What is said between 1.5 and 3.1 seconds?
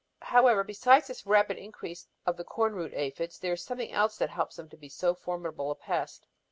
increase of the corn root